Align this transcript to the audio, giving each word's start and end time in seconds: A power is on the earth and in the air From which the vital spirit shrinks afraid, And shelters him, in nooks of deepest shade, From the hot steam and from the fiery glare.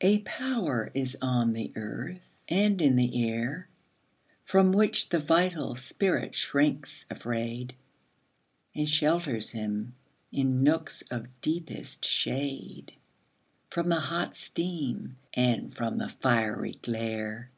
A 0.00 0.18
power 0.22 0.90
is 0.94 1.16
on 1.22 1.52
the 1.52 1.70
earth 1.76 2.28
and 2.48 2.82
in 2.82 2.96
the 2.96 3.22
air 3.30 3.68
From 4.44 4.72
which 4.72 5.10
the 5.10 5.20
vital 5.20 5.76
spirit 5.76 6.34
shrinks 6.34 7.06
afraid, 7.08 7.76
And 8.74 8.88
shelters 8.88 9.50
him, 9.50 9.94
in 10.32 10.64
nooks 10.64 11.02
of 11.02 11.28
deepest 11.40 12.04
shade, 12.04 12.94
From 13.70 13.90
the 13.90 14.00
hot 14.00 14.34
steam 14.34 15.18
and 15.34 15.72
from 15.72 15.98
the 15.98 16.08
fiery 16.08 16.72
glare. 16.82 17.52